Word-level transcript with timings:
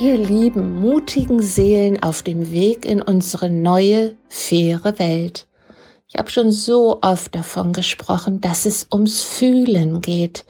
ihr 0.00 0.18
lieben, 0.18 0.80
mutigen 0.80 1.40
Seelen 1.42 2.02
auf 2.02 2.22
dem 2.22 2.50
Weg 2.50 2.84
in 2.84 3.00
unsere 3.00 3.48
neue, 3.48 4.16
faire 4.28 4.98
Welt. 4.98 5.46
Ich 6.08 6.16
habe 6.16 6.30
schon 6.30 6.52
so 6.52 6.98
oft 7.02 7.34
davon 7.34 7.72
gesprochen, 7.72 8.40
dass 8.40 8.66
es 8.66 8.86
ums 8.92 9.22
Fühlen 9.22 10.00
geht. 10.00 10.44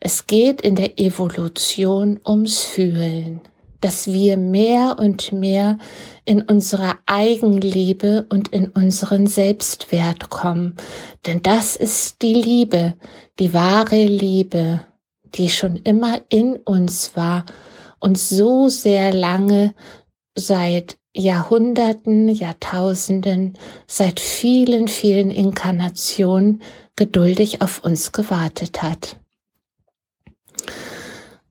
Es 0.00 0.26
geht 0.26 0.60
in 0.62 0.74
der 0.74 0.98
Evolution 0.98 2.18
ums 2.26 2.60
Fühlen, 2.60 3.40
dass 3.80 4.06
wir 4.06 4.36
mehr 4.36 4.96
und 4.98 5.32
mehr 5.32 5.78
in 6.24 6.42
unsere 6.42 6.94
Eigenliebe 7.06 8.26
und 8.30 8.48
in 8.48 8.68
unseren 8.68 9.26
Selbstwert 9.26 10.30
kommen. 10.30 10.76
Denn 11.26 11.42
das 11.42 11.76
ist 11.76 12.22
die 12.22 12.34
Liebe, 12.34 12.94
die 13.38 13.52
wahre 13.52 14.04
Liebe, 14.04 14.80
die 15.34 15.50
schon 15.50 15.76
immer 15.76 16.20
in 16.28 16.56
uns 16.56 17.14
war 17.14 17.44
und 18.00 18.18
so 18.18 18.68
sehr 18.68 19.12
lange 19.12 19.74
seit 20.34 20.98
Jahrhunderten, 21.14 22.28
Jahrtausenden, 22.28 23.58
seit 23.86 24.20
vielen, 24.20 24.88
vielen 24.88 25.30
Inkarnationen 25.30 26.62
geduldig 26.96 27.62
auf 27.62 27.84
uns 27.84 28.12
gewartet 28.12 28.82
hat. 28.82 29.16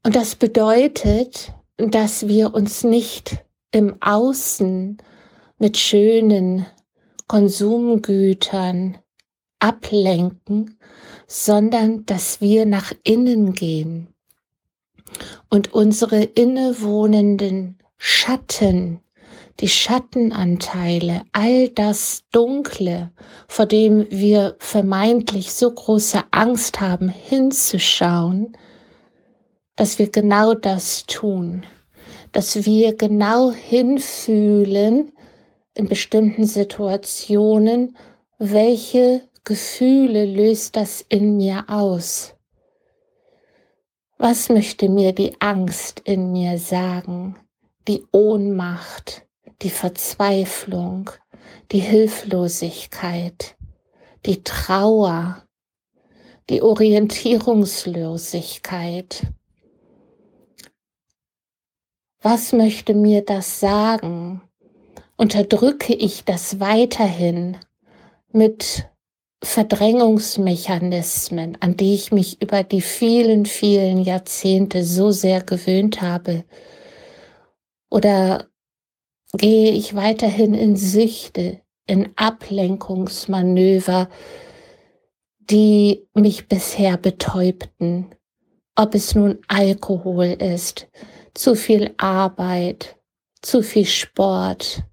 Und 0.04 0.16
das 0.16 0.36
bedeutet, 0.36 1.54
dass 1.78 2.28
wir 2.28 2.54
uns 2.54 2.84
nicht 2.84 3.44
im 3.72 4.02
Außen 4.02 4.98
mit 5.58 5.78
schönen 5.78 6.66
Konsumgütern 7.28 8.98
ablenken, 9.60 10.80
sondern 11.28 12.06
dass 12.06 12.42
wir 12.42 12.66
nach 12.66 12.94
innen 13.04 13.54
gehen 13.54 14.08
und 15.50 15.74
unsere 15.74 16.24
innewohnenden 16.24 17.78
Schatten, 17.98 19.02
die 19.60 19.68
Schattenanteile, 19.68 21.24
all 21.34 21.70
das 21.70 22.24
Dunkle, 22.32 23.12
vor 23.48 23.66
dem 23.66 24.08
wir 24.10 24.56
vermeintlich 24.60 25.52
so 25.52 25.70
große 25.70 26.24
Angst 26.32 26.80
haben, 26.80 27.10
hinzuschauen, 27.10 28.56
dass 29.76 30.00
wir 30.00 30.10
genau 30.10 30.54
das 30.54 31.06
tun, 31.06 31.66
dass 32.32 32.66
wir 32.66 32.96
genau 32.96 33.52
hinfühlen 33.52 35.12
in 35.74 35.88
bestimmten 35.88 36.46
Situationen, 36.46 37.98
welche 38.38 39.22
Gefühle 39.44 40.26
löst 40.26 40.76
das 40.76 41.04
in 41.10 41.38
mir 41.38 41.66
aus? 41.68 42.34
Was 44.22 44.50
möchte 44.50 44.90
mir 44.90 45.14
die 45.14 45.40
Angst 45.40 46.02
in 46.04 46.34
mir 46.34 46.60
sagen? 46.60 47.38
Die 47.88 48.06
Ohnmacht, 48.12 49.26
die 49.62 49.70
Verzweiflung, 49.70 51.10
die 51.72 51.80
Hilflosigkeit, 51.80 53.56
die 54.26 54.44
Trauer, 54.44 55.42
die 56.50 56.62
Orientierungslosigkeit. 56.62 59.26
Was 62.22 62.52
möchte 62.52 62.96
mir 62.96 63.24
das 63.24 63.62
sagen? 63.62 64.42
Unterdrücke 65.16 65.94
ich 65.94 66.26
das 66.26 66.60
weiterhin 66.60 67.56
mit 68.34 68.89
Verdrängungsmechanismen, 69.42 71.58
an 71.62 71.78
die 71.78 71.96
ich 71.96 72.12
mich 72.12 72.42
über 72.42 72.64
die 72.64 72.82
vielen, 72.82 73.46
vielen 73.46 74.02
Jahrzehnte 74.02 74.84
so 74.84 75.12
sehr 75.12 75.42
gewöhnt 75.42 76.02
habe? 76.02 76.44
Oder 77.90 78.50
gehe 79.34 79.72
ich 79.72 79.96
weiterhin 79.96 80.54
in 80.54 80.76
Süchte, 80.76 81.62
in 81.88 82.10
Ablenkungsmanöver, 82.18 84.10
die 85.40 86.06
mich 86.14 86.50
bisher 86.50 86.98
betäubten? 86.98 88.14
Ob 88.76 88.94
es 88.94 89.16
nun 89.16 89.40
Alkohol 89.48 90.36
ist, 90.40 90.90
zu 91.34 91.56
viel 91.56 91.94
Arbeit, 91.98 92.98
zu 93.42 93.64
viel 93.64 93.86
Sport, 93.86 94.84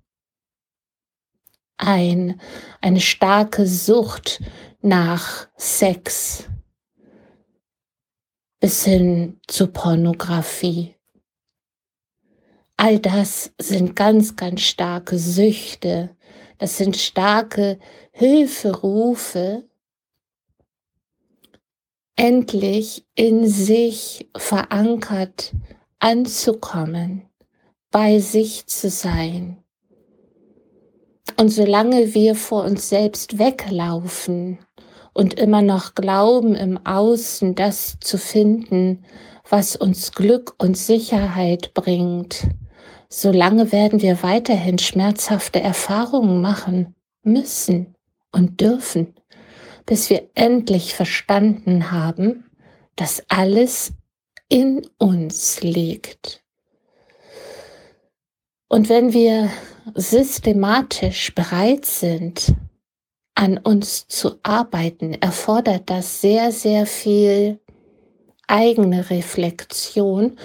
ein, 1.79 2.41
eine 2.81 3.01
starke 3.01 3.67
Sucht 3.67 4.43
nach 4.81 5.49
Sex 5.57 6.45
bis 8.61 8.85
hin 8.85 9.41
zu 9.47 9.69
Pornografie. 9.69 10.95
All 12.77 12.99
das 12.99 13.53
sind 13.61 13.97
ganz, 13.97 14.37
ganz 14.37 14.63
starke 14.63 15.19
Süchte. 15.19 16.17
Das 16.59 16.77
sind 16.79 16.97
starke 16.97 17.79
Hilferufe, 18.13 19.65
endlich 22.17 23.07
in 23.15 23.47
sich 23.47 24.29
verankert 24.37 25.53
anzukommen, 25.99 27.29
bei 27.91 28.21
sich 28.21 28.67
zu 28.67 28.91
sein 28.91 29.63
und 31.39 31.49
solange 31.51 32.15
wir 32.15 32.35
vor 32.35 32.65
uns 32.65 32.89
selbst 32.89 33.39
weglaufen 33.39 34.59
und 35.13 35.35
immer 35.35 35.63
noch 35.63 35.95
glauben, 35.95 36.55
im 36.55 36.85
Außen 36.85 37.55
das 37.55 37.99
zu 38.01 38.19
finden, 38.19 39.05
was 39.49 39.77
uns 39.77 40.13
Glück 40.13 40.55
und 40.59 40.77
Sicherheit 40.77 41.73
bringt, 41.75 42.49
solange 43.09 43.73
werden 43.73 44.03
wir 44.03 44.23
weiterhin 44.23 44.79
schmerzhafte 44.79 45.61
Erfahrungen 45.61 46.41
machen 46.41 46.95
müssen 47.23 47.95
und 48.33 48.61
dürfen, 48.61 49.15
bis 49.85 50.11
wir 50.11 50.29
endlich 50.35 50.95
verstanden 50.95 51.91
haben, 51.93 52.45
dass 52.97 53.23
alles 53.29 53.93
in 54.49 54.87
uns 54.99 55.63
liegt. 55.63 56.46
Und 58.69 58.89
wenn 58.89 59.13
wir 59.13 59.51
systematisch 59.95 61.35
bereit 61.35 61.87
sind, 61.87 62.55
an 63.35 63.59
uns 63.59 64.09
zu 64.09 64.39
arbeiten, 64.43 65.15
erfordert 65.15 65.89
das 65.91 66.21
sehr, 66.21 66.51
sehr 66.51 66.87
viel 66.87 67.61
eigene 68.49 69.11
Reflexion 69.11 70.39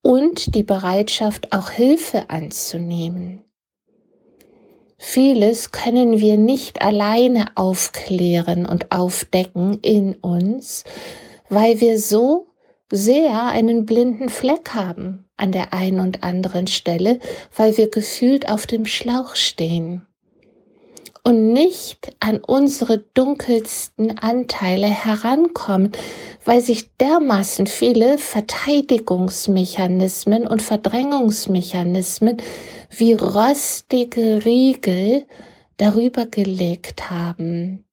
und 0.00 0.54
die 0.54 0.62
Bereitschaft, 0.62 1.52
auch 1.52 1.70
Hilfe 1.70 2.30
anzunehmen. 2.30 3.42
Vieles 4.98 5.72
können 5.72 6.20
wir 6.20 6.38
nicht 6.38 6.80
alleine 6.80 7.46
aufklären 7.56 8.64
und 8.64 8.92
aufdecken 8.92 9.78
in 9.80 10.14
uns, 10.14 10.84
weil 11.50 11.80
wir 11.80 11.98
so 12.00 12.46
sehr 12.90 13.46
einen 13.46 13.86
blinden 13.86 14.28
Fleck 14.28 14.74
haben 14.74 15.24
an 15.36 15.52
der 15.52 15.72
einen 15.72 16.00
und 16.00 16.22
anderen 16.22 16.66
Stelle, 16.66 17.20
weil 17.54 17.76
wir 17.76 17.90
gefühlt 17.90 18.48
auf 18.48 18.66
dem 18.66 18.86
Schlauch 18.86 19.34
stehen 19.34 20.06
und 21.26 21.52
nicht 21.52 22.16
an 22.20 22.38
unsere 22.38 22.98
dunkelsten 22.98 24.16
Anteile 24.16 24.86
herankommen, 24.86 25.90
weil 26.44 26.60
sich 26.60 26.94
dermaßen 26.98 27.66
viele 27.66 28.16
Verteidigungsmechanismen 28.16 30.46
und 30.46 30.62
Verdrängungsmechanismen 30.62 32.36
wie 32.96 33.14
rostige 33.14 34.44
Riegel 34.44 35.26
darüber 35.78 36.26
gelegt 36.26 37.10
haben. 37.10 37.85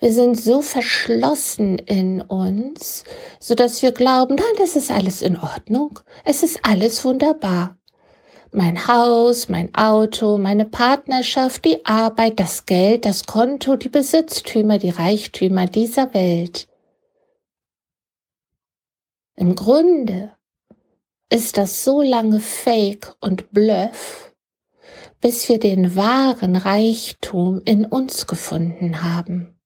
Wir 0.00 0.12
sind 0.12 0.40
so 0.40 0.62
verschlossen 0.62 1.78
in 1.78 2.20
uns, 2.20 3.02
so 3.40 3.56
dass 3.56 3.82
wir 3.82 3.90
glauben, 3.90 4.36
nein, 4.36 4.54
das 4.56 4.76
ist 4.76 4.92
alles 4.92 5.22
in 5.22 5.36
Ordnung. 5.36 5.98
Es 6.24 6.44
ist 6.44 6.60
alles 6.62 7.04
wunderbar. 7.04 7.76
Mein 8.52 8.86
Haus, 8.86 9.48
mein 9.48 9.74
Auto, 9.74 10.38
meine 10.38 10.66
Partnerschaft, 10.66 11.64
die 11.64 11.84
Arbeit, 11.84 12.38
das 12.38 12.64
Geld, 12.64 13.04
das 13.04 13.26
Konto, 13.26 13.74
die 13.74 13.88
Besitztümer, 13.88 14.78
die 14.78 14.90
Reichtümer 14.90 15.66
dieser 15.66 16.14
Welt. 16.14 16.68
Im 19.34 19.56
Grunde 19.56 20.32
ist 21.28 21.58
das 21.58 21.82
so 21.82 22.02
lange 22.02 22.38
Fake 22.38 23.16
und 23.20 23.50
Bluff, 23.50 24.32
bis 25.20 25.48
wir 25.48 25.58
den 25.58 25.96
wahren 25.96 26.54
Reichtum 26.54 27.60
in 27.64 27.84
uns 27.84 28.28
gefunden 28.28 29.02
haben 29.02 29.57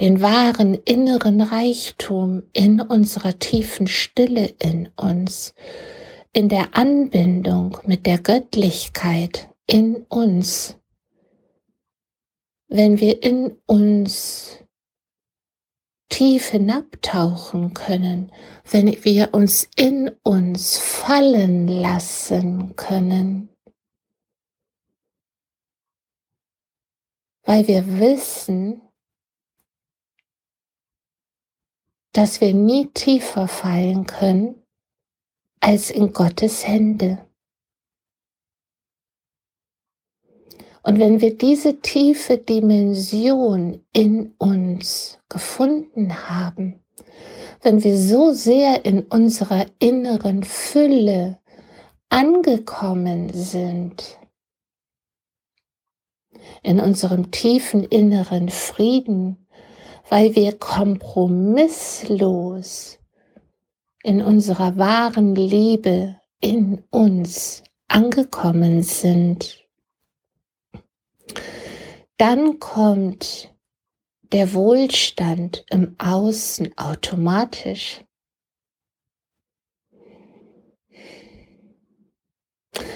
den 0.00 0.20
wahren 0.22 0.74
inneren 0.74 1.40
Reichtum 1.40 2.42
in 2.52 2.80
unserer 2.80 3.38
tiefen 3.38 3.86
Stille 3.86 4.54
in 4.58 4.88
uns, 4.96 5.54
in 6.32 6.48
der 6.48 6.76
Anbindung 6.76 7.78
mit 7.84 8.06
der 8.06 8.18
Göttlichkeit 8.18 9.48
in 9.66 10.04
uns. 10.08 10.76
Wenn 12.68 13.00
wir 13.00 13.22
in 13.22 13.58
uns 13.66 14.58
tief 16.08 16.48
hinabtauchen 16.48 17.72
können, 17.74 18.32
wenn 18.70 18.86
wir 19.04 19.32
uns 19.32 19.68
in 19.76 20.10
uns 20.22 20.78
fallen 20.78 21.68
lassen 21.68 22.76
können. 22.76 23.48
Weil 27.44 27.66
wir 27.66 27.98
wissen, 27.98 28.82
dass 32.12 32.40
wir 32.40 32.52
nie 32.52 32.86
tiefer 32.88 33.48
fallen 33.48 34.06
können 34.06 34.62
als 35.60 35.90
in 35.90 36.12
Gottes 36.12 36.66
Hände. 36.66 37.26
Und 40.82 40.98
wenn 40.98 41.20
wir 41.20 41.36
diese 41.38 41.80
tiefe 41.80 42.38
Dimension 42.38 43.84
in 43.92 44.34
uns 44.38 45.18
gefunden 45.28 46.28
haben, 46.28 46.82
wenn 47.62 47.84
wir 47.84 47.96
so 47.96 48.32
sehr 48.32 48.84
in 48.84 49.04
unserer 49.04 49.66
inneren 49.78 50.42
Fülle 50.42 51.38
angekommen 52.08 53.32
sind, 53.32 54.18
in 56.64 56.80
unserem 56.80 57.30
tiefen 57.30 57.84
inneren 57.84 58.48
Frieden, 58.48 59.41
weil 60.08 60.34
wir 60.36 60.58
kompromisslos 60.58 62.98
in 64.02 64.22
unserer 64.22 64.76
wahren 64.76 65.34
Liebe 65.34 66.20
in 66.40 66.84
uns 66.90 67.62
angekommen 67.88 68.82
sind, 68.82 69.58
dann 72.18 72.58
kommt 72.58 73.52
der 74.32 74.52
Wohlstand 74.54 75.64
im 75.70 75.94
Außen 75.98 76.76
automatisch. 76.76 78.00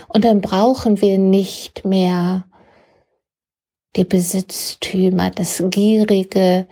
Und 0.08 0.24
dann 0.24 0.40
brauchen 0.40 1.00
wir 1.00 1.18
nicht 1.18 1.84
mehr 1.84 2.46
die 3.96 4.04
Besitztümer, 4.04 5.30
das 5.30 5.62
gierige 5.70 6.66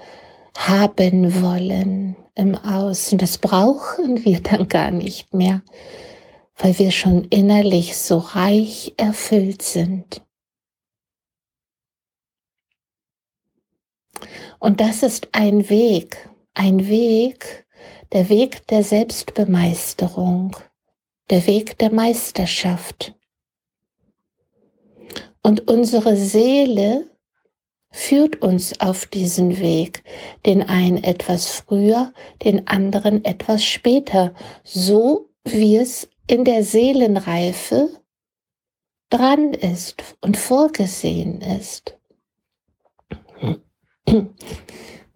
haben 0.56 1.42
wollen 1.42 2.16
im 2.34 2.54
Außen. 2.54 3.18
Das 3.18 3.38
brauchen 3.38 4.24
wir 4.24 4.40
dann 4.40 4.68
gar 4.68 4.90
nicht 4.90 5.34
mehr, 5.34 5.62
weil 6.56 6.78
wir 6.78 6.90
schon 6.90 7.24
innerlich 7.24 7.96
so 7.96 8.18
reich 8.18 8.94
erfüllt 8.96 9.62
sind. 9.62 10.22
Und 14.58 14.80
das 14.80 15.02
ist 15.02 15.28
ein 15.32 15.68
Weg, 15.68 16.30
ein 16.54 16.88
Weg, 16.88 17.66
der 18.12 18.28
Weg 18.28 18.66
der 18.68 18.82
Selbstbemeisterung, 18.82 20.56
der 21.30 21.46
Weg 21.46 21.78
der 21.78 21.92
Meisterschaft. 21.92 23.14
Und 25.42 25.68
unsere 25.68 26.16
Seele 26.16 27.10
führt 27.94 28.43
uns 28.43 28.81
auf 28.81 29.06
diesen 29.06 29.61
Weg, 29.61 30.02
den 30.46 30.69
einen 30.69 31.05
etwas 31.05 31.49
früher, 31.49 32.12
den 32.43 32.67
anderen 32.67 33.25
etwas 33.25 33.64
später, 33.64 34.35
so 34.64 35.31
wie 35.44 35.76
es 35.76 36.08
in 36.26 36.44
der 36.44 36.64
Seelenreife 36.64 37.91
dran 39.11 39.55
ist 39.55 40.02
und 40.20 40.37
vorgesehen 40.37 41.41
ist. 41.41 41.96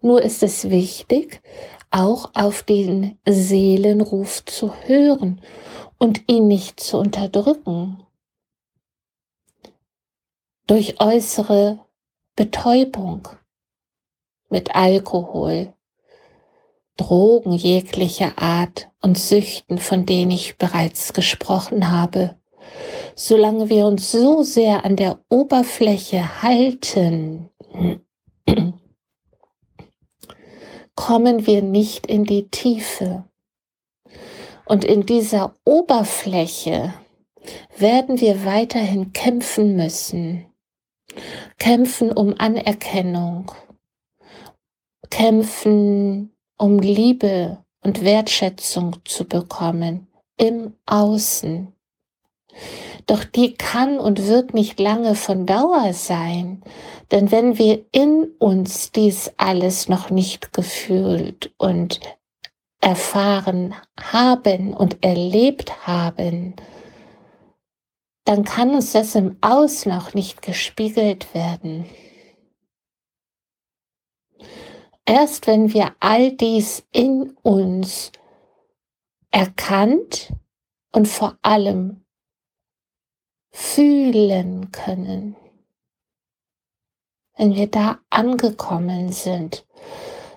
Nur 0.01 0.21
ist 0.21 0.41
es 0.41 0.69
wichtig, 0.69 1.41
auch 1.91 2.31
auf 2.33 2.63
den 2.63 3.19
Seelenruf 3.27 4.45
zu 4.45 4.73
hören 4.85 5.41
und 5.97 6.31
ihn 6.31 6.47
nicht 6.47 6.79
zu 6.79 6.97
unterdrücken. 6.97 8.07
Durch 10.65 11.01
äußere 11.01 11.79
Betäubung 12.39 13.27
mit 14.49 14.73
Alkohol, 14.73 15.73
Drogen 16.95 17.51
jeglicher 17.51 18.31
Art 18.37 18.89
und 19.01 19.17
Süchten, 19.17 19.77
von 19.77 20.05
denen 20.05 20.31
ich 20.31 20.57
bereits 20.57 21.11
gesprochen 21.11 21.91
habe. 21.91 22.37
Solange 23.13 23.67
wir 23.67 23.85
uns 23.87 24.09
so 24.13 24.41
sehr 24.43 24.85
an 24.85 24.95
der 24.95 25.19
Oberfläche 25.27 26.41
halten, 26.41 27.49
kommen 30.95 31.45
wir 31.45 31.61
nicht 31.61 32.07
in 32.07 32.23
die 32.23 32.47
Tiefe. 32.47 33.25
Und 34.63 34.85
in 34.85 35.05
dieser 35.05 35.55
Oberfläche 35.65 36.93
werden 37.77 38.21
wir 38.21 38.45
weiterhin 38.45 39.11
kämpfen 39.11 39.75
müssen. 39.75 40.45
Kämpfen 41.59 42.11
um 42.11 42.33
Anerkennung. 42.37 43.51
Kämpfen 45.09 46.31
um 46.57 46.79
Liebe 46.79 47.63
und 47.83 48.03
Wertschätzung 48.03 48.95
zu 49.05 49.25
bekommen 49.25 50.07
im 50.37 50.73
Außen. 50.85 51.73
Doch 53.07 53.23
die 53.23 53.55
kann 53.55 53.99
und 53.99 54.27
wird 54.27 54.53
nicht 54.53 54.79
lange 54.79 55.15
von 55.15 55.45
Dauer 55.45 55.93
sein, 55.93 56.63
denn 57.11 57.31
wenn 57.31 57.57
wir 57.57 57.85
in 57.91 58.31
uns 58.39 58.91
dies 58.91 59.31
alles 59.37 59.89
noch 59.89 60.09
nicht 60.09 60.53
gefühlt 60.53 61.51
und 61.57 61.99
erfahren 62.81 63.75
haben 63.99 64.73
und 64.73 65.03
erlebt 65.03 65.87
haben, 65.87 66.55
dann 68.29 68.43
kann 68.43 68.75
uns 68.75 68.91
das 68.91 69.15
im 69.15 69.37
Aus 69.41 69.87
noch 69.87 70.13
nicht 70.13 70.43
gespiegelt 70.43 71.33
werden. 71.33 71.89
Erst 75.03 75.47
wenn 75.47 75.73
wir 75.73 75.95
all 75.99 76.33
dies 76.33 76.85
in 76.91 77.35
uns 77.41 78.11
erkannt 79.31 80.31
und 80.91 81.07
vor 81.07 81.39
allem 81.41 82.05
fühlen 83.51 84.69
können, 84.69 85.35
wenn 87.35 87.55
wir 87.55 87.65
da 87.65 87.97
angekommen 88.11 89.11
sind, 89.11 89.65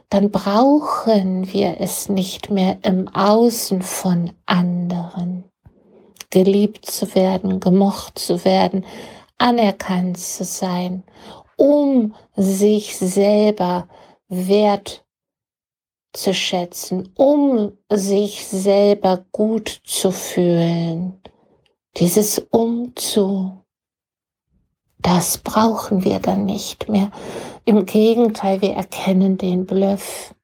dann 0.09 0.31
brauchen 0.31 1.53
wir 1.53 1.79
es 1.79 2.09
nicht 2.09 2.49
mehr 2.49 2.79
im 2.85 3.09
Außen 3.09 3.83
von 3.83 4.33
anderen. 4.47 5.52
Geliebt 6.33 6.87
zu 6.87 7.15
werden, 7.15 7.61
gemocht 7.61 8.19
zu 8.19 8.45
werden, 8.45 8.85
anerkannt 9.39 10.19
zu 10.19 10.43
sein, 10.45 11.05
um 11.57 12.15
sich 12.35 12.97
selber 12.97 13.87
wert 14.29 15.05
zu 16.13 16.35
schätzen, 16.35 17.13
um 17.17 17.73
sich 17.89 18.47
selber 18.47 19.25
gut 19.31 19.83
zu 19.85 20.11
fühlen. 20.11 21.21
Dieses 21.97 22.41
Umzu 22.51 23.63
das 25.03 25.39
brauchen 25.39 26.05
wir 26.05 26.21
dann 26.21 26.47
nicht 26.47 26.89
mehr. 26.89 27.11
Im 27.65 27.87
Gegenteil, 27.87 28.63
wir 28.63 28.75
erkennen 28.75 29.37
den 29.37 29.67
Bluff 29.67 30.35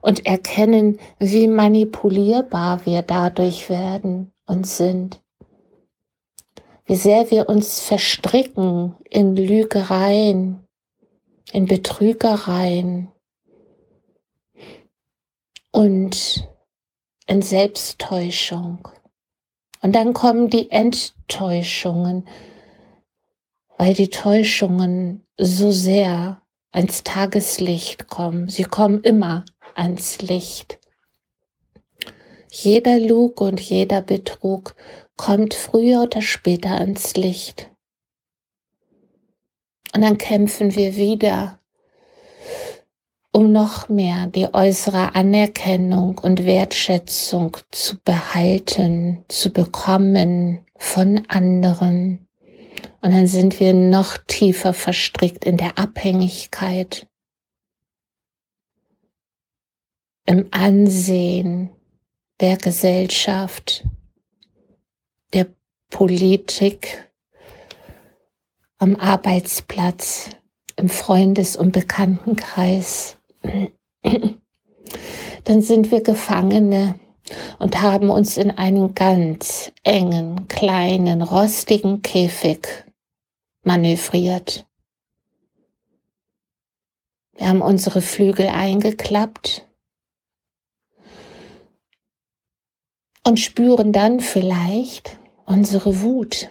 und 0.00 0.26
erkennen, 0.26 0.98
wie 1.18 1.48
manipulierbar 1.48 2.84
wir 2.84 3.02
dadurch 3.02 3.70
werden 3.70 4.32
und 4.48 4.66
sind. 4.66 5.22
Wie 6.86 6.96
sehr 6.96 7.30
wir 7.30 7.48
uns 7.48 7.80
verstricken 7.80 8.96
in 9.08 9.36
Lügereien, 9.36 10.64
in 11.52 11.66
Betrügereien 11.66 13.12
und 15.70 16.48
in 17.26 17.42
Selbsttäuschung. 17.42 18.88
Und 19.82 19.92
dann 19.92 20.14
kommen 20.14 20.48
die 20.50 20.70
Enttäuschungen, 20.70 22.26
weil 23.76 23.94
die 23.94 24.08
Täuschungen 24.08 25.26
so 25.36 25.70
sehr 25.70 26.42
ans 26.72 27.04
Tageslicht 27.04 28.08
kommen. 28.08 28.48
Sie 28.48 28.64
kommen 28.64 29.02
immer 29.02 29.44
ans 29.74 30.20
Licht. 30.22 30.77
Jeder 32.50 32.98
Lug 32.98 33.40
und 33.40 33.60
jeder 33.60 34.02
Betrug 34.02 34.74
kommt 35.16 35.54
früher 35.54 36.02
oder 36.02 36.22
später 36.22 36.72
ans 36.72 37.14
Licht. 37.16 37.70
Und 39.94 40.02
dann 40.02 40.18
kämpfen 40.18 40.74
wir 40.74 40.96
wieder, 40.96 41.58
um 43.32 43.52
noch 43.52 43.88
mehr 43.88 44.26
die 44.26 44.52
äußere 44.52 45.14
Anerkennung 45.14 46.18
und 46.18 46.44
Wertschätzung 46.44 47.56
zu 47.70 47.98
behalten, 48.04 49.24
zu 49.28 49.50
bekommen 49.50 50.66
von 50.76 51.24
anderen. 51.28 52.26
Und 53.00 53.12
dann 53.12 53.26
sind 53.26 53.60
wir 53.60 53.74
noch 53.74 54.18
tiefer 54.26 54.72
verstrickt 54.72 55.44
in 55.44 55.56
der 55.56 55.78
Abhängigkeit. 55.78 57.08
im 60.28 60.46
Ansehen 60.50 61.70
der 62.40 62.56
Gesellschaft, 62.56 63.84
der 65.32 65.46
Politik, 65.90 67.04
am 68.78 68.94
Arbeitsplatz, 68.96 70.30
im 70.76 70.88
Freundes- 70.88 71.56
und 71.56 71.72
Bekanntenkreis, 71.72 73.16
dann 75.44 75.62
sind 75.62 75.90
wir 75.90 76.02
Gefangene 76.02 77.00
und 77.58 77.82
haben 77.82 78.10
uns 78.10 78.36
in 78.36 78.52
einen 78.52 78.94
ganz 78.94 79.72
engen, 79.82 80.46
kleinen, 80.46 81.22
rostigen 81.22 82.02
Käfig 82.02 82.68
manövriert. 83.64 84.64
Wir 87.34 87.48
haben 87.48 87.62
unsere 87.62 88.00
Flügel 88.00 88.46
eingeklappt 88.46 89.67
und 93.28 93.38
spüren 93.38 93.92
dann 93.92 94.20
vielleicht 94.20 95.18
unsere 95.44 96.00
Wut. 96.00 96.48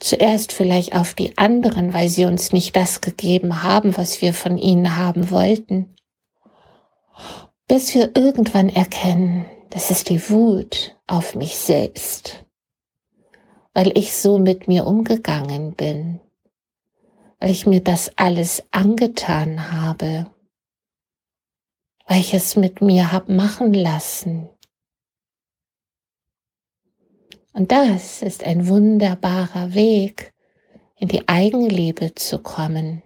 Zuerst 0.00 0.52
vielleicht 0.52 0.94
auf 0.94 1.12
die 1.12 1.36
anderen, 1.36 1.92
weil 1.92 2.08
sie 2.08 2.24
uns 2.24 2.52
nicht 2.52 2.74
das 2.74 3.02
gegeben 3.02 3.62
haben, 3.62 3.98
was 3.98 4.22
wir 4.22 4.32
von 4.32 4.56
ihnen 4.56 4.96
haben 4.96 5.30
wollten. 5.30 5.94
Bis 7.66 7.94
wir 7.94 8.16
irgendwann 8.16 8.70
erkennen, 8.70 9.44
das 9.68 9.90
ist 9.90 10.08
die 10.08 10.30
Wut 10.30 10.96
auf 11.06 11.34
mich 11.34 11.56
selbst, 11.56 12.46
weil 13.74 13.92
ich 13.98 14.16
so 14.16 14.38
mit 14.38 14.68
mir 14.68 14.86
umgegangen 14.86 15.74
bin, 15.74 16.20
weil 17.40 17.50
ich 17.50 17.66
mir 17.66 17.82
das 17.82 18.10
alles 18.16 18.62
angetan 18.70 19.70
habe, 19.70 20.30
weil 22.08 22.20
ich 22.20 22.34
es 22.34 22.56
mit 22.56 22.80
mir 22.80 23.12
hab 23.12 23.28
machen 23.28 23.74
lassen. 23.74 24.48
Und 27.52 27.70
das 27.70 28.22
ist 28.22 28.44
ein 28.44 28.66
wunderbarer 28.66 29.74
Weg, 29.74 30.32
in 30.96 31.08
die 31.08 31.28
Eigenliebe 31.28 32.14
zu 32.14 32.38
kommen. 32.38 33.02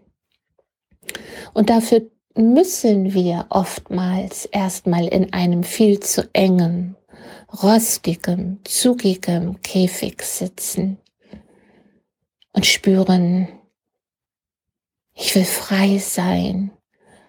Und 1.52 1.68
dafür 1.68 2.02
müssen 2.34 3.12
wir 3.12 3.46
oftmals 3.50 4.46
erstmal 4.46 5.06
in 5.08 5.32
einem 5.32 5.64
viel 5.64 6.00
zu 6.00 6.28
engen, 6.32 6.96
rostigen, 7.62 8.60
zugigem 8.64 9.60
Käfig 9.62 10.22
sitzen 10.22 10.98
und 12.52 12.66
spüren, 12.66 13.48
ich 15.14 15.34
will 15.34 15.44
frei 15.44 15.98
sein, 15.98 16.70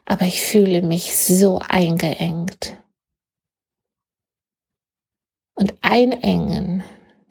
aber 0.05 0.25
ich 0.25 0.41
fühle 0.41 0.81
mich 0.81 1.15
so 1.15 1.59
eingeengt. 1.67 2.77
Und 5.55 5.73
einengen 5.81 6.83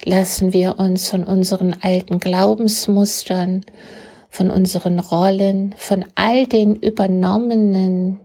lassen 0.04 0.52
wir 0.52 0.78
uns 0.78 1.08
von 1.08 1.24
unseren 1.24 1.76
alten 1.80 2.18
Glaubensmustern, 2.18 3.64
von 4.28 4.50
unseren 4.50 4.98
Rollen, 4.98 5.74
von 5.76 6.04
all 6.14 6.46
den 6.46 6.76
übernommenen 6.76 8.20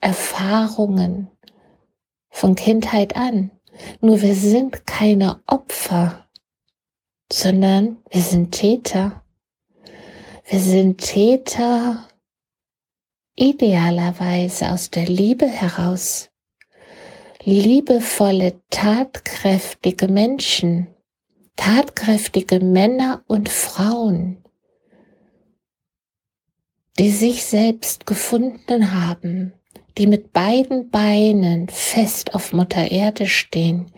Erfahrungen 0.00 1.28
von 2.30 2.54
Kindheit 2.54 3.16
an. 3.16 3.50
Nur 4.00 4.22
wir 4.22 4.34
sind 4.34 4.86
keine 4.86 5.40
Opfer, 5.46 6.26
sondern 7.32 7.98
wir 8.10 8.22
sind 8.22 8.52
Täter. 8.52 9.22
Wir 10.46 10.60
sind 10.60 10.98
Täter 10.98 12.06
idealerweise 13.36 14.70
aus 14.70 14.90
der 14.90 15.06
Liebe 15.06 15.46
heraus. 15.46 16.30
Liebevolle, 17.42 18.60
tatkräftige 18.70 20.08
Menschen, 20.08 20.86
tatkräftige 21.56 22.60
Männer 22.60 23.22
und 23.26 23.48
Frauen, 23.48 24.42
die 26.98 27.10
sich 27.10 27.44
selbst 27.44 28.06
gefunden 28.06 28.92
haben, 28.92 29.52
die 29.98 30.06
mit 30.06 30.32
beiden 30.32 30.90
Beinen 30.90 31.68
fest 31.68 32.34
auf 32.34 32.52
Mutter 32.52 32.90
Erde 32.90 33.26
stehen, 33.26 33.92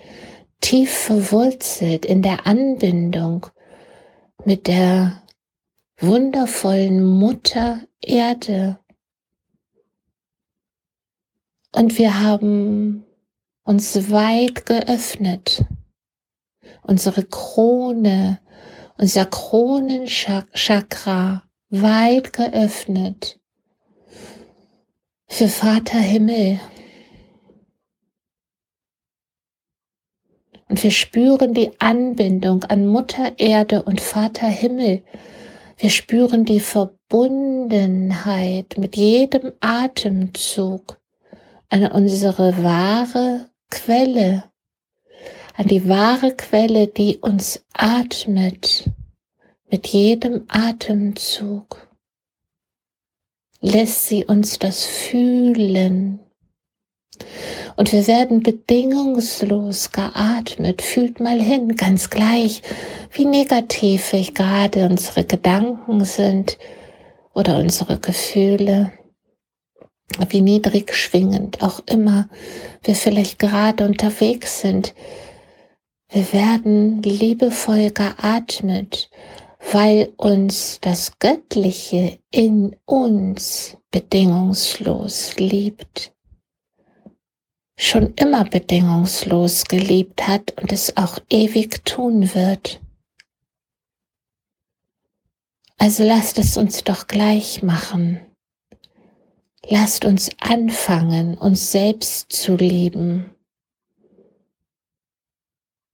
tief 0.60 0.90
verwurzelt 0.90 2.04
in 2.04 2.22
der 2.22 2.46
Anbindung 2.46 3.46
mit 4.44 4.66
der 4.66 5.22
wundervollen 5.98 7.04
Mutter 7.04 7.80
Erde. 8.00 8.78
Und 11.76 11.98
wir 11.98 12.22
haben 12.22 13.04
uns 13.64 14.10
weit 14.10 14.64
geöffnet 14.64 15.66
unsere 16.80 17.22
Krone, 17.22 18.40
unser 18.96 19.26
Kronenchakra 19.26 21.42
weit 21.68 22.32
geöffnet 22.32 23.38
für 25.28 25.48
Vater 25.48 25.98
Himmel. 25.98 26.58
Und 30.70 30.82
wir 30.82 30.92
spüren 30.92 31.52
die 31.52 31.78
Anbindung 31.78 32.64
an 32.64 32.86
Mutter 32.86 33.38
Erde 33.38 33.82
und 33.82 34.00
Vater 34.00 34.46
Himmel. 34.46 35.02
Wir 35.76 35.90
spüren 35.90 36.46
die 36.46 36.60
Verbundenheit 36.60 38.78
mit 38.78 38.96
jedem 38.96 39.52
Atemzug 39.60 40.96
an 41.68 41.86
unsere 41.86 42.62
wahre 42.62 43.50
Quelle 43.70 44.44
an 45.56 45.66
die 45.66 45.88
wahre 45.88 46.34
Quelle, 46.34 46.86
die 46.86 47.18
uns 47.18 47.64
atmet 47.72 48.90
mit 49.70 49.86
jedem 49.86 50.44
Atemzug. 50.48 51.88
Lässt 53.60 54.06
sie 54.06 54.24
uns 54.24 54.58
das 54.58 54.84
fühlen. 54.84 56.20
Und 57.76 57.92
wir 57.92 58.06
werden 58.06 58.42
bedingungslos 58.42 59.90
geatmet. 59.92 60.82
Fühlt 60.82 61.20
mal 61.20 61.40
hin, 61.40 61.74
ganz 61.76 62.10
gleich, 62.10 62.62
wie 63.12 63.24
negativ 63.24 64.12
gerade 64.34 64.86
unsere 64.86 65.24
Gedanken 65.24 66.04
sind 66.04 66.58
oder 67.32 67.58
unsere 67.58 67.98
Gefühle 67.98 68.92
wie 70.28 70.40
niedrig 70.40 70.94
schwingend 70.94 71.62
auch 71.62 71.80
immer 71.86 72.28
wir 72.82 72.94
vielleicht 72.94 73.38
gerade 73.38 73.84
unterwegs 73.84 74.60
sind, 74.60 74.94
wir 76.08 76.32
werden 76.32 77.02
liebevoll 77.02 77.90
geatmet, 77.90 79.10
weil 79.72 80.12
uns 80.16 80.78
das 80.80 81.18
Göttliche 81.18 82.18
in 82.30 82.76
uns 82.84 83.76
bedingungslos 83.90 85.36
liebt. 85.36 86.12
Schon 87.78 88.14
immer 88.14 88.44
bedingungslos 88.44 89.64
geliebt 89.64 90.26
hat 90.26 90.54
und 90.60 90.72
es 90.72 90.96
auch 90.96 91.18
ewig 91.28 91.84
tun 91.84 92.34
wird. 92.34 92.80
Also 95.76 96.04
lasst 96.04 96.38
es 96.38 96.56
uns 96.56 96.84
doch 96.84 97.06
gleich 97.06 97.62
machen. 97.62 98.25
Lasst 99.68 100.04
uns 100.04 100.30
anfangen, 100.38 101.36
uns 101.36 101.72
selbst 101.72 102.30
zu 102.30 102.54
lieben. 102.54 103.34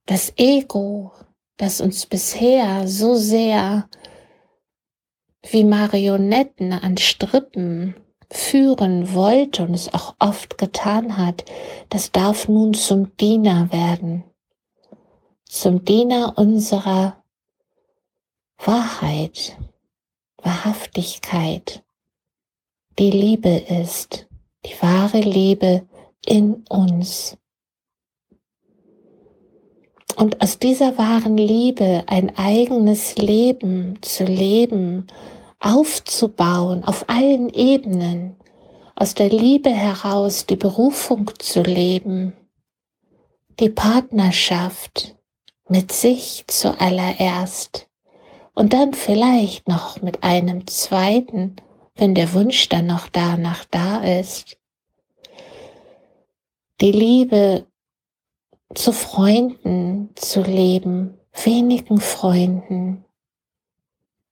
Das 0.05 0.35
Ego, 0.37 1.13
das 1.57 1.81
uns 1.81 2.05
bisher 2.05 2.87
so 2.87 3.15
sehr 3.15 3.89
wie 5.49 5.65
Marionetten 5.65 6.75
an 6.75 6.99
Strippen 6.99 7.95
führen 8.31 9.15
wollte 9.15 9.63
und 9.63 9.73
es 9.73 9.93
auch 9.95 10.17
oft 10.19 10.59
getan 10.59 11.17
hat, 11.17 11.45
das 11.89 12.13
darf 12.13 12.49
nun 12.49 12.75
zum 12.75 13.17
Diener 13.17 13.73
werden, 13.73 14.25
zum 15.47 15.83
Diener 15.83 16.37
unserer 16.37 17.25
Wahrheit, 18.59 19.57
Wahrhaftigkeit, 20.37 21.82
die 22.99 23.11
Liebe 23.11 23.65
ist, 23.83 24.27
die 24.65 24.75
wahre 24.81 25.21
Liebe 25.21 25.87
in 26.27 26.65
uns. 26.69 27.37
Und 30.17 30.43
aus 30.43 30.59
dieser 30.59 30.99
wahren 30.99 31.39
Liebe 31.39 32.05
ein 32.07 32.37
eigenes 32.37 33.17
Leben 33.17 33.99
zu 34.03 34.25
leben, 34.25 35.07
aufzubauen 35.59 36.85
auf 36.85 37.09
allen 37.09 37.49
Ebenen, 37.49 38.37
aus 38.95 39.15
der 39.15 39.31
Liebe 39.31 39.71
heraus 39.71 40.45
die 40.47 40.57
Berufung 40.57 41.31
zu 41.39 41.63
leben, 41.63 42.35
die 43.59 43.71
Partnerschaft 43.71 45.17
mit 45.69 45.93
sich 45.93 46.45
zuallererst 46.47 47.89
und 48.55 48.75
dann 48.75 48.93
vielleicht 48.93 49.67
noch 49.67 50.03
mit 50.03 50.23
einem 50.23 50.67
zweiten 50.67 51.57
wenn 51.95 52.15
der 52.15 52.33
Wunsch 52.33 52.69
dann 52.69 52.87
noch 52.87 53.09
danach 53.09 53.65
da 53.67 53.99
ist. 53.99 54.57
Die 56.81 56.93
Liebe 56.93 57.67
zu 58.75 58.93
Freunden 58.93 60.11
zu 60.15 60.43
leben, 60.43 61.19
wenigen 61.45 62.01
Freunden, 62.01 63.05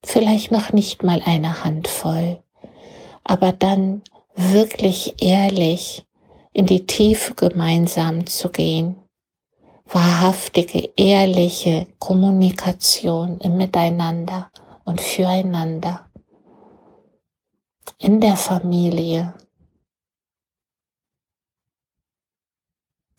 vielleicht 0.03 0.51
noch 0.51 0.73
nicht 0.73 1.03
mal 1.03 1.21
eine 1.23 1.63
Handvoll, 1.63 2.41
aber 3.23 3.51
dann 3.51 4.01
wirklich 4.35 5.21
ehrlich 5.21 6.05
in 6.53 6.65
die 6.65 6.85
Tiefe 6.85 7.35
gemeinsam 7.35 8.25
zu 8.25 8.49
gehen. 8.49 8.97
Wahrhaftige, 9.85 10.89
ehrliche 10.95 11.87
Kommunikation 11.99 13.39
im 13.39 13.57
Miteinander 13.57 14.49
und 14.85 15.01
füreinander. 15.01 16.10
In 17.97 18.19
der 18.19 18.37
Familie. 18.37 19.33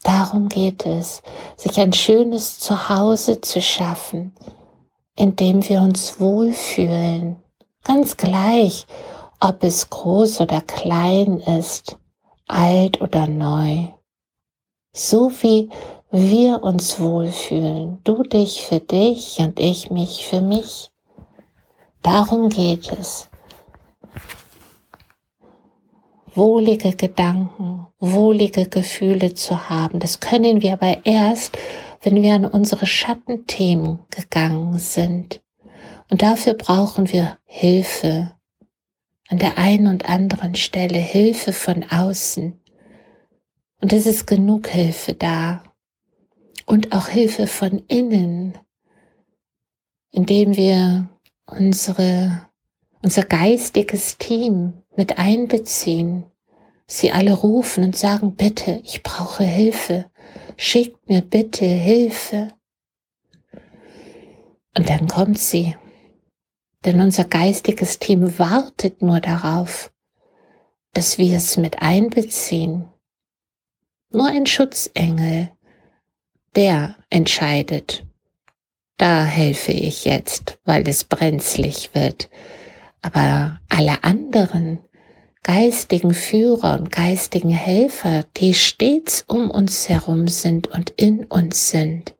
Darum 0.02 0.48
geht 0.48 0.84
es, 0.84 1.22
sich 1.56 1.78
ein 1.78 1.92
schönes 1.92 2.58
Zuhause 2.58 3.40
zu 3.40 3.62
schaffen, 3.62 4.34
in 5.16 5.36
dem 5.36 5.68
wir 5.68 5.80
uns 5.80 6.18
wohlfühlen. 6.18 7.42
Ganz 7.84 8.16
gleich, 8.16 8.86
ob 9.40 9.62
es 9.62 9.90
groß 9.90 10.40
oder 10.40 10.60
klein 10.60 11.38
ist, 11.40 11.96
alt 12.48 13.00
oder 13.00 13.26
neu. 13.26 13.88
So 14.92 15.30
wie 15.42 15.70
wir 16.10 16.62
uns 16.62 17.00
wohlfühlen, 17.00 18.00
du 18.04 18.22
dich 18.22 18.62
für 18.62 18.80
dich 18.80 19.38
und 19.38 19.58
ich 19.58 19.90
mich 19.90 20.26
für 20.26 20.40
mich. 20.40 20.90
Darum 22.02 22.48
geht 22.48 22.92
es. 22.92 23.30
Wohlige 26.34 26.96
Gedanken, 26.96 27.86
wohlige 27.98 28.66
Gefühle 28.66 29.34
zu 29.34 29.68
haben, 29.68 29.98
das 29.98 30.20
können 30.20 30.62
wir 30.62 30.72
aber 30.74 31.04
erst, 31.04 31.58
wenn 32.02 32.22
wir 32.22 32.34
an 32.34 32.46
unsere 32.46 32.86
Schattenthemen 32.86 34.00
gegangen 34.10 34.78
sind. 34.78 35.42
Und 36.10 36.22
dafür 36.22 36.54
brauchen 36.54 37.12
wir 37.12 37.38
Hilfe, 37.44 38.32
an 39.28 39.38
der 39.38 39.56
einen 39.56 39.86
und 39.86 40.08
anderen 40.08 40.54
Stelle 40.54 40.98
Hilfe 40.98 41.52
von 41.52 41.84
außen. 41.90 42.60
Und 43.80 43.92
es 43.92 44.06
ist 44.06 44.26
genug 44.26 44.68
Hilfe 44.68 45.14
da. 45.14 45.62
Und 46.66 46.92
auch 46.92 47.08
Hilfe 47.08 47.46
von 47.46 47.82
innen, 47.88 48.58
indem 50.10 50.56
wir 50.56 51.08
unsere, 51.46 52.46
unser 53.02 53.22
geistiges 53.22 54.18
Team 54.18 54.81
mit 54.96 55.18
einbeziehen. 55.18 56.24
Sie 56.86 57.12
alle 57.12 57.32
rufen 57.32 57.84
und 57.84 57.96
sagen, 57.96 58.34
bitte, 58.34 58.80
ich 58.84 59.02
brauche 59.02 59.44
Hilfe. 59.44 60.06
Schickt 60.56 61.08
mir 61.08 61.22
bitte 61.22 61.64
Hilfe. 61.64 62.52
Und 64.76 64.88
dann 64.88 65.06
kommt 65.06 65.38
sie 65.38 65.74
denn 66.84 67.00
unser 67.00 67.24
geistiges 67.24 67.98
Team 67.98 68.38
wartet 68.38 69.02
nur 69.02 69.20
darauf, 69.20 69.92
dass 70.92 71.18
wir 71.18 71.36
es 71.36 71.56
mit 71.56 71.80
einbeziehen. 71.80 72.88
Nur 74.10 74.26
ein 74.26 74.46
Schutzengel, 74.46 75.50
der 76.56 76.96
entscheidet. 77.08 78.04
Da 78.98 79.24
helfe 79.24 79.72
ich 79.72 80.04
jetzt, 80.04 80.58
weil 80.64 80.86
es 80.88 81.04
brenzlig 81.04 81.90
wird. 81.94 82.28
Aber 83.00 83.60
alle 83.68 84.04
anderen 84.04 84.80
geistigen 85.42 86.14
Führer 86.14 86.78
und 86.78 86.92
geistigen 86.92 87.50
Helfer, 87.50 88.24
die 88.36 88.54
stets 88.54 89.24
um 89.26 89.50
uns 89.50 89.88
herum 89.88 90.28
sind 90.28 90.68
und 90.68 90.90
in 90.90 91.24
uns 91.24 91.70
sind, 91.70 92.14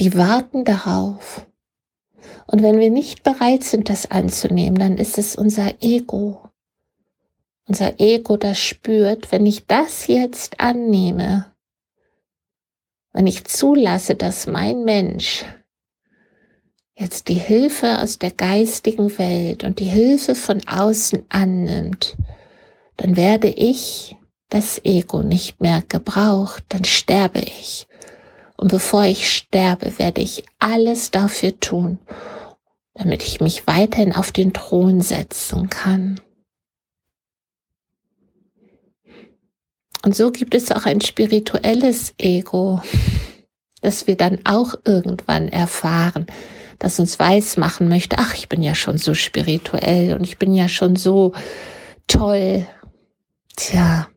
die 0.00 0.16
warten 0.16 0.64
darauf, 0.64 1.46
und 2.46 2.62
wenn 2.62 2.78
wir 2.78 2.90
nicht 2.90 3.22
bereit 3.22 3.64
sind, 3.64 3.88
das 3.88 4.10
anzunehmen, 4.10 4.78
dann 4.78 4.98
ist 4.98 5.16
es 5.16 5.36
unser 5.36 5.82
Ego. 5.82 6.50
Unser 7.66 7.98
Ego, 7.98 8.36
das 8.36 8.58
spürt, 8.58 9.32
wenn 9.32 9.46
ich 9.46 9.66
das 9.66 10.06
jetzt 10.06 10.60
annehme, 10.60 11.54
wenn 13.12 13.26
ich 13.26 13.44
zulasse, 13.44 14.16
dass 14.16 14.46
mein 14.46 14.84
Mensch 14.84 15.44
jetzt 17.02 17.28
die 17.28 17.34
Hilfe 17.34 17.98
aus 18.00 18.18
der 18.18 18.30
geistigen 18.30 19.18
Welt 19.18 19.64
und 19.64 19.80
die 19.80 19.84
Hilfe 19.84 20.34
von 20.34 20.66
außen 20.66 21.24
annimmt, 21.28 22.16
dann 22.96 23.16
werde 23.16 23.48
ich 23.48 24.16
das 24.48 24.80
Ego 24.84 25.22
nicht 25.22 25.60
mehr 25.60 25.82
gebraucht, 25.88 26.64
dann 26.68 26.84
sterbe 26.84 27.40
ich. 27.40 27.86
Und 28.56 28.68
bevor 28.68 29.04
ich 29.04 29.30
sterbe, 29.30 29.98
werde 29.98 30.20
ich 30.20 30.44
alles 30.58 31.10
dafür 31.10 31.58
tun, 31.58 31.98
damit 32.94 33.22
ich 33.22 33.40
mich 33.40 33.66
weiterhin 33.66 34.14
auf 34.14 34.30
den 34.30 34.52
Thron 34.52 35.00
setzen 35.00 35.68
kann. 35.68 36.20
Und 40.04 40.14
so 40.14 40.30
gibt 40.30 40.54
es 40.54 40.70
auch 40.70 40.84
ein 40.84 41.00
spirituelles 41.00 42.14
Ego, 42.18 42.82
das 43.80 44.06
wir 44.06 44.16
dann 44.16 44.40
auch 44.44 44.74
irgendwann 44.84 45.48
erfahren, 45.48 46.26
das 46.82 46.98
uns 46.98 47.20
weismachen 47.20 47.88
möchte, 47.88 48.18
ach, 48.18 48.34
ich 48.34 48.48
bin 48.48 48.60
ja 48.60 48.74
schon 48.74 48.98
so 48.98 49.14
spirituell 49.14 50.14
und 50.14 50.24
ich 50.24 50.36
bin 50.36 50.52
ja 50.52 50.68
schon 50.68 50.96
so 50.96 51.32
toll. 52.08 52.66
Tja, 53.54 54.08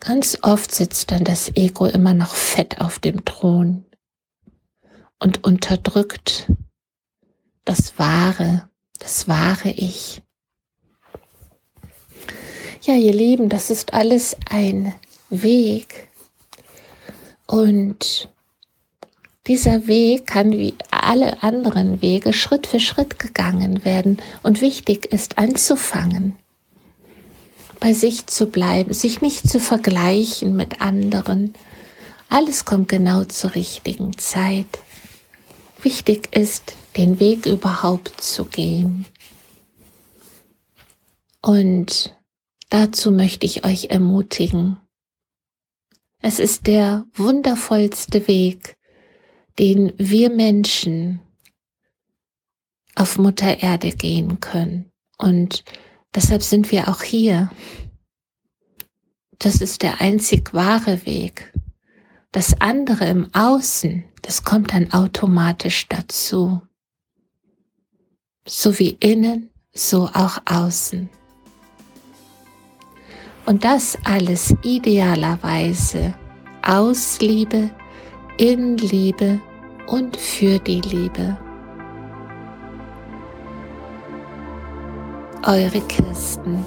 ganz 0.00 0.38
oft 0.40 0.74
sitzt 0.74 1.10
dann 1.10 1.22
das 1.22 1.54
Ego 1.54 1.84
immer 1.84 2.14
noch 2.14 2.34
fett 2.34 2.80
auf 2.80 2.98
dem 2.98 3.26
Thron 3.26 3.84
und 5.18 5.44
unterdrückt 5.44 6.50
das 7.66 7.98
wahre, 7.98 8.70
das 8.98 9.28
wahre 9.28 9.68
Ich. 9.68 10.22
Ja, 12.80 12.94
ihr 12.94 13.12
Lieben, 13.12 13.50
das 13.50 13.68
ist 13.68 13.92
alles 13.92 14.34
ein 14.48 14.94
Weg. 15.28 16.08
Und 17.46 18.31
dieser 19.46 19.88
Weg 19.88 20.26
kann 20.26 20.52
wie 20.52 20.74
alle 20.90 21.42
anderen 21.42 22.00
Wege 22.00 22.32
Schritt 22.32 22.66
für 22.66 22.80
Schritt 22.80 23.18
gegangen 23.18 23.84
werden. 23.84 24.22
Und 24.42 24.60
wichtig 24.60 25.06
ist 25.06 25.38
anzufangen, 25.38 26.36
bei 27.80 27.92
sich 27.92 28.26
zu 28.28 28.46
bleiben, 28.46 28.94
sich 28.94 29.20
nicht 29.20 29.48
zu 29.48 29.58
vergleichen 29.58 30.54
mit 30.54 30.80
anderen. 30.80 31.54
Alles 32.28 32.64
kommt 32.64 32.88
genau 32.88 33.24
zur 33.24 33.54
richtigen 33.54 34.16
Zeit. 34.16 34.78
Wichtig 35.82 36.34
ist, 36.36 36.74
den 36.96 37.18
Weg 37.18 37.46
überhaupt 37.46 38.20
zu 38.20 38.44
gehen. 38.44 39.06
Und 41.40 42.16
dazu 42.70 43.10
möchte 43.10 43.44
ich 43.44 43.64
euch 43.64 43.86
ermutigen. 43.90 44.78
Es 46.20 46.38
ist 46.38 46.68
der 46.68 47.04
wundervollste 47.14 48.28
Weg, 48.28 48.76
den 49.58 49.92
wir 49.96 50.30
Menschen 50.30 51.20
auf 52.94 53.18
Mutter 53.18 53.62
Erde 53.62 53.92
gehen 53.92 54.40
können. 54.40 54.90
Und 55.18 55.64
deshalb 56.14 56.42
sind 56.42 56.70
wir 56.72 56.88
auch 56.88 57.02
hier. 57.02 57.50
Das 59.38 59.60
ist 59.60 59.82
der 59.82 60.00
einzig 60.00 60.52
wahre 60.54 61.04
Weg. 61.06 61.52
Das 62.32 62.60
andere 62.60 63.06
im 63.06 63.28
Außen, 63.34 64.04
das 64.22 64.42
kommt 64.44 64.72
dann 64.72 64.92
automatisch 64.92 65.86
dazu 65.88 66.62
so 68.46 68.78
wie 68.78 68.96
innen, 69.00 69.50
so 69.72 70.08
auch 70.12 70.38
außen. 70.44 71.08
Und 73.46 73.64
das 73.64 73.98
alles 74.04 74.54
idealerweise 74.62 76.14
aus 76.62 77.20
Liebe, 77.20 77.70
in 78.38 78.78
Liebe 78.78 79.38
und 79.86 80.16
für 80.16 80.58
die 80.58 80.80
Liebe. 80.80 81.36
Eure 85.44 85.80
Christen 85.88 86.64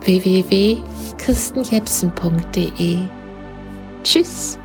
www.christenjepsen.de 0.00 2.98
Tschüss. 4.04 4.58